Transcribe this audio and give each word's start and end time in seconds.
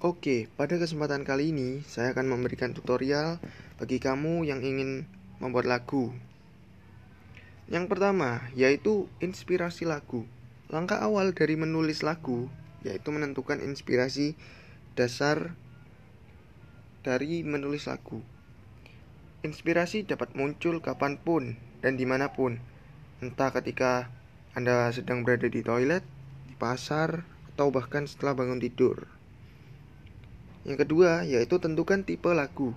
Oke, 0.00 0.48
pada 0.56 0.80
kesempatan 0.80 1.28
kali 1.28 1.52
ini 1.52 1.84
saya 1.84 2.16
akan 2.16 2.32
memberikan 2.32 2.72
tutorial 2.72 3.36
bagi 3.76 4.00
kamu 4.00 4.48
yang 4.48 4.64
ingin 4.64 5.04
membuat 5.44 5.68
lagu. 5.68 6.16
Yang 7.68 7.92
pertama 7.92 8.48
yaitu 8.56 9.12
inspirasi 9.20 9.84
lagu. 9.84 10.24
Langkah 10.72 11.04
awal 11.04 11.36
dari 11.36 11.52
menulis 11.60 12.00
lagu 12.00 12.48
yaitu 12.80 13.12
menentukan 13.12 13.60
inspirasi 13.60 14.40
dasar 14.96 15.52
dari 17.04 17.44
menulis 17.44 17.84
lagu. 17.84 18.24
Inspirasi 19.44 20.08
dapat 20.08 20.32
muncul 20.32 20.80
kapan 20.80 21.20
pun 21.20 21.60
dan 21.84 22.00
di 22.00 22.08
mana 22.08 22.32
pun, 22.32 22.56
entah 23.20 23.52
ketika 23.52 24.08
Anda 24.56 24.88
sedang 24.96 25.28
berada 25.28 25.52
di 25.52 25.60
toilet, 25.60 26.08
di 26.48 26.56
pasar, 26.56 27.20
atau 27.52 27.68
bahkan 27.68 28.08
setelah 28.08 28.32
bangun 28.32 28.64
tidur. 28.64 29.19
Yang 30.68 30.84
kedua, 30.84 31.24
yaitu 31.24 31.56
tentukan 31.56 32.04
tipe 32.04 32.28
lagu. 32.36 32.76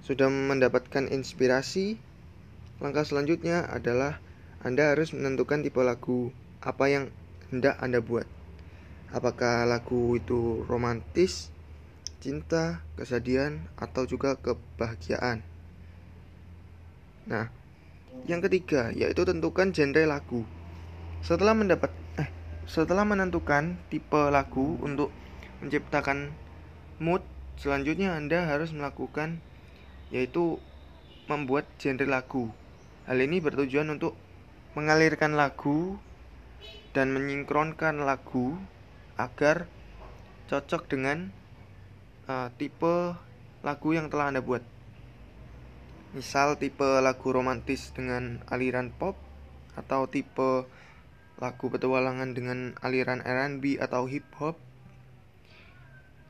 Sudah 0.00 0.28
mendapatkan 0.28 1.08
inspirasi, 1.12 2.00
langkah 2.80 3.04
selanjutnya 3.04 3.68
adalah 3.68 4.20
Anda 4.64 4.96
harus 4.96 5.12
menentukan 5.12 5.60
tipe 5.60 5.80
lagu 5.84 6.32
apa 6.64 6.88
yang 6.88 7.04
hendak 7.52 7.76
Anda 7.80 8.00
buat. 8.00 8.24
Apakah 9.12 9.68
lagu 9.68 10.16
itu 10.16 10.64
romantis, 10.64 11.52
cinta, 12.24 12.80
kesedihan, 12.96 13.68
atau 13.76 14.08
juga 14.08 14.40
kebahagiaan. 14.40 15.44
Nah, 17.28 17.48
yang 18.24 18.40
ketiga 18.40 18.88
yaitu 18.96 19.24
tentukan 19.28 19.72
genre 19.72 20.04
lagu. 20.08 20.48
Setelah 21.20 21.52
mendapat 21.52 21.92
eh 22.20 22.28
setelah 22.64 23.04
menentukan 23.04 23.76
tipe 23.92 24.22
lagu 24.32 24.80
untuk 24.80 25.12
menciptakan 25.60 26.32
mood 26.98 27.22
selanjutnya 27.58 28.14
Anda 28.14 28.46
harus 28.46 28.74
melakukan 28.74 29.38
yaitu 30.14 30.60
membuat 31.26 31.64
genre 31.80 32.06
lagu. 32.06 32.52
Hal 33.08 33.20
ini 33.20 33.40
bertujuan 33.40 33.88
untuk 33.92 34.16
mengalirkan 34.76 35.36
lagu 35.36 35.96
dan 36.94 37.10
menyinkronkan 37.10 38.04
lagu 38.04 38.56
agar 39.18 39.66
cocok 40.50 40.86
dengan 40.90 41.30
uh, 42.28 42.48
tipe 42.54 43.16
lagu 43.64 43.88
yang 43.96 44.12
telah 44.12 44.30
Anda 44.30 44.44
buat. 44.44 44.62
Misal 46.14 46.54
tipe 46.60 46.86
lagu 47.02 47.28
romantis 47.34 47.90
dengan 47.90 48.38
aliran 48.46 48.94
pop 48.94 49.18
atau 49.74 50.06
tipe 50.06 50.68
lagu 51.42 51.66
petualangan 51.66 52.30
dengan 52.30 52.78
aliran 52.78 53.18
R&B 53.18 53.82
atau 53.82 54.06
hip 54.06 54.26
hop 54.38 54.54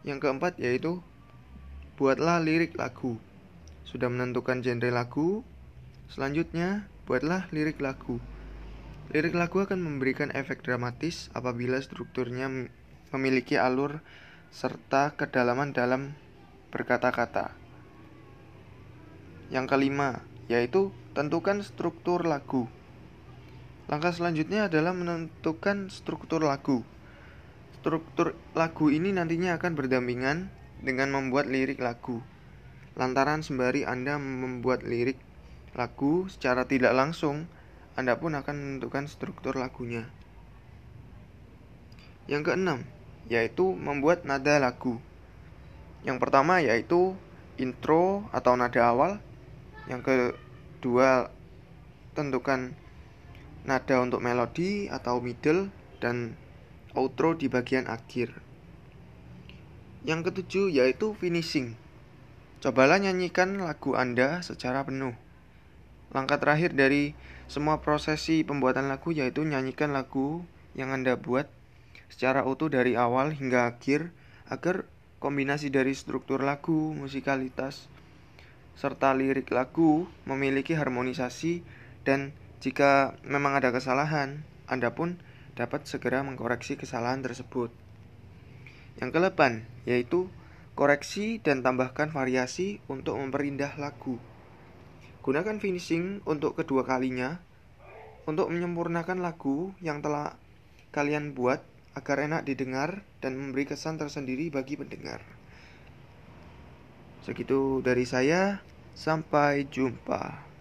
yang 0.05 0.21
keempat 0.21 0.61
yaitu 0.61 1.01
buatlah 1.97 2.39
lirik 2.45 2.77
lagu. 2.77 3.17
Sudah 3.89 4.13
menentukan 4.13 4.61
genre 4.61 4.91
lagu, 4.93 5.41
selanjutnya 6.13 6.87
buatlah 7.09 7.49
lirik 7.51 7.81
lagu. 7.81 8.21
Lirik 9.13 9.37
lagu 9.37 9.61
akan 9.61 9.81
memberikan 9.81 10.33
efek 10.33 10.65
dramatis 10.65 11.29
apabila 11.37 11.77
strukturnya 11.81 12.49
memiliki 13.13 13.61
alur 13.61 14.01
serta 14.53 15.13
kedalaman 15.17 15.77
dalam 15.77 16.17
berkata-kata. 16.73 17.53
Yang 19.53 19.67
kelima, 19.71 20.25
yaitu 20.51 20.91
tentukan 21.13 21.63
struktur 21.63 22.25
lagu. 22.27 22.67
Langkah 23.87 24.11
selanjutnya 24.11 24.67
adalah 24.67 24.97
menentukan 24.97 25.93
struktur 25.93 26.43
lagu. 26.43 26.83
Struktur 27.85 28.33
lagu 28.57 28.89
ini 28.89 29.13
nantinya 29.13 29.61
akan 29.61 29.77
berdampingan 29.77 30.49
dengan 30.81 31.13
membuat 31.13 31.53
lirik 31.53 31.85
lagu. 31.85 32.25
Lantaran 32.97 33.45
sembari 33.45 33.85
Anda 33.85 34.17
membuat 34.17 34.89
lirik 34.89 35.21
lagu 35.77 36.25
secara 36.33 36.65
tidak 36.65 36.97
langsung, 36.97 37.45
Anda 37.93 38.17
pun 38.17 38.41
akan 38.41 38.57
menentukan 38.57 39.05
struktur 39.05 39.61
lagunya. 39.61 40.09
Yang 42.25 42.57
keenam, 42.57 42.89
yaitu 43.29 43.77
membuat 43.77 44.25
nada 44.25 44.57
lagu. 44.57 44.97
Yang 46.09 46.25
pertama 46.25 46.65
yaitu 46.65 47.13
intro 47.61 48.25
atau 48.33 48.57
nada 48.57 48.81
awal. 48.81 49.21
Yang 49.93 50.09
kedua, 50.09 51.29
tentukan 52.17 52.73
nada 53.69 54.01
untuk 54.01 54.25
melodi 54.25 54.89
atau 54.89 55.21
middle 55.21 55.69
dan 56.01 56.41
outro 56.95 57.35
di 57.35 57.51
bagian 57.51 57.91
akhir. 57.91 58.39
Yang 60.07 60.31
ketujuh 60.31 60.67
yaitu 60.71 61.13
finishing. 61.19 61.75
Cobalah 62.63 62.97
nyanyikan 63.03 63.61
lagu 63.61 63.93
Anda 63.99 64.41
secara 64.41 64.87
penuh. 64.87 65.13
Langkah 66.15 66.39
terakhir 66.39 66.73
dari 66.73 67.13
semua 67.51 67.83
prosesi 67.83 68.47
pembuatan 68.47 68.89
lagu 68.89 69.13
yaitu 69.13 69.45
nyanyikan 69.45 69.93
lagu 69.93 70.47
yang 70.73 70.95
Anda 70.95 71.19
buat 71.19 71.51
secara 72.09 72.47
utuh 72.47 72.71
dari 72.71 72.95
awal 72.95 73.35
hingga 73.35 73.69
akhir 73.69 74.15
agar 74.49 74.87
kombinasi 75.19 75.73
dari 75.73 75.97
struktur 75.97 76.45
lagu, 76.45 76.95
musikalitas, 76.95 77.91
serta 78.79 79.15
lirik 79.17 79.51
lagu 79.51 80.07
memiliki 80.29 80.77
harmonisasi 80.79 81.65
dan 82.05 82.37
jika 82.61 83.17
memang 83.25 83.57
ada 83.59 83.73
kesalahan, 83.73 84.45
Anda 84.69 84.93
pun 84.93 85.21
dapat 85.55 85.87
segera 85.87 86.23
mengkoreksi 86.27 86.75
kesalahan 86.75 87.23
tersebut. 87.23 87.71
Yang 88.99 89.11
kelepan 89.15 89.67
yaitu 89.87 90.31
koreksi 90.75 91.39
dan 91.39 91.63
tambahkan 91.63 92.11
variasi 92.11 92.83
untuk 92.91 93.19
memperindah 93.19 93.79
lagu. 93.79 94.19
Gunakan 95.23 95.57
finishing 95.63 96.21
untuk 96.27 96.59
kedua 96.59 96.85
kalinya 96.85 97.41
untuk 98.27 98.51
menyempurnakan 98.51 99.23
lagu 99.23 99.73
yang 99.81 100.05
telah 100.05 100.37
kalian 100.91 101.33
buat 101.33 101.63
agar 101.95 102.27
enak 102.27 102.43
didengar 102.43 103.07
dan 103.23 103.39
memberi 103.39 103.71
kesan 103.71 103.97
tersendiri 103.97 104.51
bagi 104.51 104.75
pendengar. 104.75 105.23
Segitu 107.23 107.81
dari 107.81 108.05
saya, 108.05 108.61
sampai 108.93 109.65
jumpa. 109.71 110.54